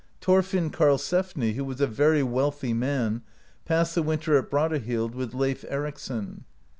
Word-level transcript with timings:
Thorfin 0.19 0.71
Karlsefni, 0.71 1.53
who 1.53 1.63
was 1.63 1.79
a 1.79 1.85
very 1.85 2.23
wealthy 2.23 2.73
man, 2.73 3.21
passed 3.65 3.93
the 3.93 4.01
winter 4.01 4.35
at 4.35 4.49
Brattahlid 4.49 5.13
with 5.13 5.35
Leif 5.35 5.63
Ericsson. 5.69 6.45